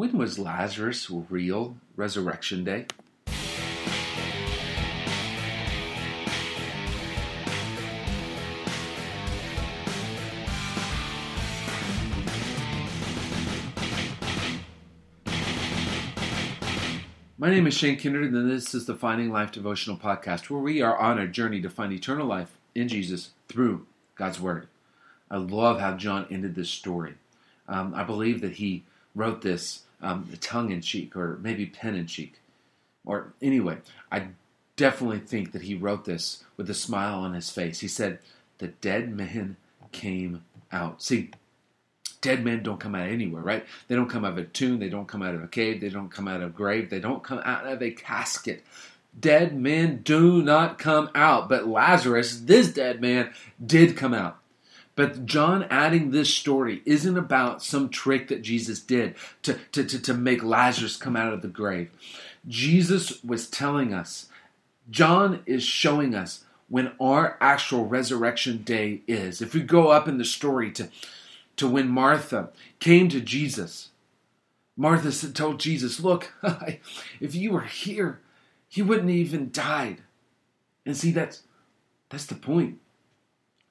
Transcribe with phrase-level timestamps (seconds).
[0.00, 2.86] When was Lazarus' real resurrection day?
[17.36, 20.80] My name is Shane Kindred, and this is the Finding Life Devotional Podcast, where we
[20.80, 24.66] are on a journey to find eternal life in Jesus through God's Word.
[25.30, 27.16] I love how John ended this story.
[27.68, 32.06] Um, I believe that he wrote this um, tongue in cheek, or maybe pen in
[32.06, 32.40] cheek.
[33.04, 33.78] Or anyway,
[34.10, 34.28] I
[34.76, 37.80] definitely think that he wrote this with a smile on his face.
[37.80, 38.18] He said,
[38.58, 39.56] The dead man
[39.92, 41.02] came out.
[41.02, 41.30] See,
[42.20, 43.64] dead men don't come out anywhere, right?
[43.88, 45.88] They don't come out of a tomb, they don't come out of a cave, they
[45.88, 48.64] don't come out of a grave, they don't come out of a casket.
[49.18, 53.32] Dead men do not come out, but Lazarus, this dead man,
[53.64, 54.38] did come out.
[55.00, 59.14] But John adding this story isn't about some trick that Jesus did
[59.44, 61.90] to, to, to, to make Lazarus come out of the grave.
[62.46, 64.28] Jesus was telling us,
[64.90, 69.40] John is showing us when our actual resurrection day is.
[69.40, 70.90] If we go up in the story to
[71.56, 73.88] to when Martha came to Jesus.
[74.76, 76.34] Martha said told Jesus, Look,
[77.20, 78.20] if you were here,
[78.68, 80.02] he wouldn't even died.
[80.84, 81.44] And see, that's
[82.10, 82.80] that's the point.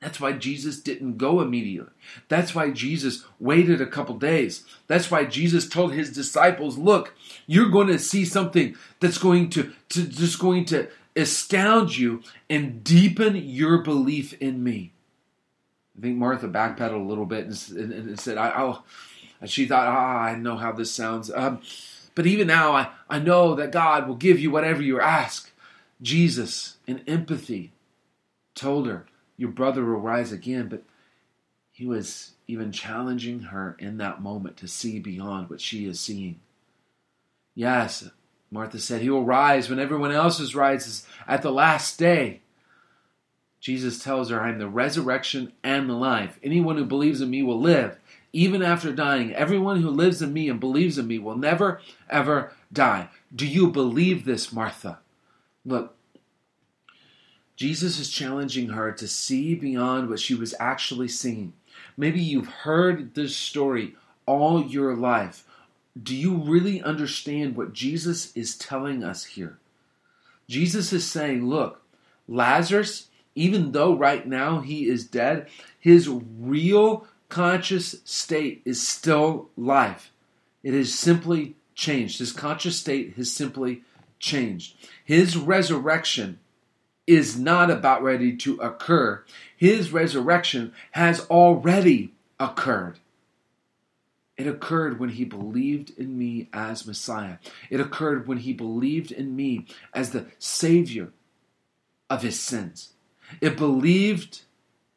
[0.00, 1.90] That's why Jesus didn't go immediately.
[2.28, 4.64] That's why Jesus waited a couple days.
[4.86, 7.14] That's why Jesus told his disciples, look,
[7.46, 12.84] you're going to see something that's going to, to just going to astound you and
[12.84, 14.92] deepen your belief in me.
[15.98, 18.84] I think Martha backpedaled a little bit and, and, and said, I, will
[19.46, 21.30] she thought, ah, I know how this sounds.
[21.34, 21.60] Um,
[22.14, 25.52] but even now, I, I know that God will give you whatever you ask.
[26.00, 27.72] Jesus, in empathy,
[28.54, 29.06] told her,
[29.38, 30.68] Your brother will rise again.
[30.68, 30.82] But
[31.70, 36.40] he was even challenging her in that moment to see beyond what she is seeing.
[37.54, 38.10] Yes,
[38.50, 42.40] Martha said, He will rise when everyone else rises at the last day.
[43.60, 46.38] Jesus tells her, I am the resurrection and the life.
[46.42, 47.98] Anyone who believes in me will live,
[48.32, 49.34] even after dying.
[49.34, 53.08] Everyone who lives in me and believes in me will never, ever die.
[53.34, 55.00] Do you believe this, Martha?
[55.64, 55.96] Look,
[57.58, 61.52] Jesus is challenging her to see beyond what she was actually seeing.
[61.94, 65.44] Maybe you've heard this story all your life.
[66.00, 69.58] Do you really understand what Jesus is telling us here?
[70.48, 71.82] Jesus is saying, Look,
[72.26, 73.08] Lazarus
[73.38, 75.46] even though right now he is dead,
[75.78, 80.10] his real conscious state is still life.
[80.64, 82.18] It has simply changed.
[82.18, 83.82] His conscious state has simply
[84.18, 84.74] changed.
[85.04, 86.40] His resurrection
[87.08, 89.24] is not about ready to occur.
[89.56, 92.98] His resurrection has already occurred.
[94.36, 97.38] It occurred when he believed in me as Messiah.
[97.70, 99.64] It occurred when he believed in me
[99.94, 101.08] as the Savior
[102.10, 102.92] of his sins.
[103.40, 104.42] It believed,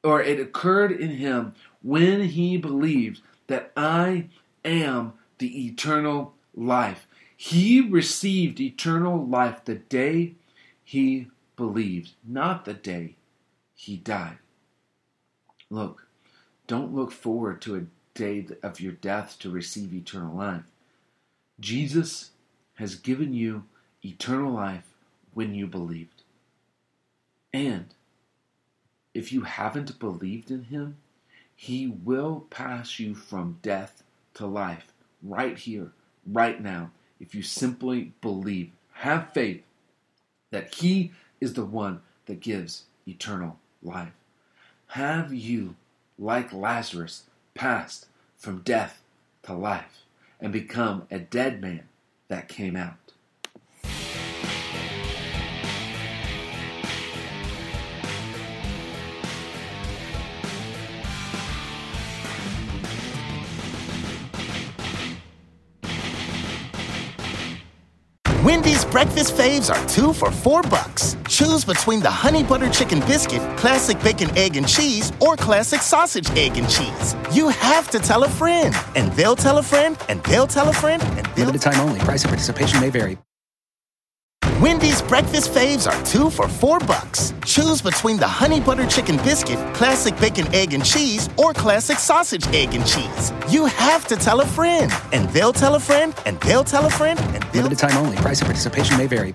[0.04, 4.28] or it occurred in him when he believed that I
[4.66, 7.08] am the eternal life.
[7.36, 10.36] He received eternal life the day
[10.84, 11.28] he
[11.62, 13.14] believed, not the day
[13.76, 14.40] he died.
[15.70, 16.08] Look,
[16.66, 17.86] don't look forward to a
[18.16, 20.64] day of your death to receive eternal life.
[21.60, 22.32] Jesus
[22.76, 23.66] has given you
[24.04, 24.88] eternal life
[25.36, 26.24] when you believed.
[27.54, 27.94] And
[29.14, 30.98] if you haven't believed in him,
[31.56, 34.02] he will pass you from death
[34.34, 35.92] to life right here,
[36.26, 36.90] right now,
[37.20, 38.72] if you simply believe.
[38.94, 39.62] Have faith
[40.50, 41.12] that he
[41.42, 44.14] is the one that gives eternal life.
[44.90, 45.76] Have you,
[46.18, 47.24] like Lazarus,
[47.56, 48.06] passed
[48.38, 49.02] from death
[49.44, 50.04] to life
[50.40, 51.90] and become a dead man
[52.28, 53.12] that came out?
[68.44, 71.16] Wendy's breakfast faves are two for four bucks.
[71.30, 76.28] Choose between the honey butter chicken biscuit, classic bacon, egg, and cheese, or classic sausage,
[76.32, 77.16] egg, and cheese.
[77.32, 80.74] You have to tell a friend, and they'll tell a friend, and they'll tell a
[80.74, 81.46] friend, and they'll.
[81.46, 82.00] Limited time only.
[82.00, 83.20] Price and participation may vary.
[84.62, 87.34] Wendy's breakfast faves are two for four bucks.
[87.46, 92.46] Choose between the honey butter chicken biscuit, classic bacon, egg, and cheese, or classic sausage,
[92.50, 93.34] egg, and cheese.
[93.50, 96.92] You have to tell a friend, and they'll tell a friend, and they'll tell a
[96.92, 97.64] friend, and they'll.
[97.64, 98.18] Limited time only.
[98.18, 99.34] Price and participation may vary.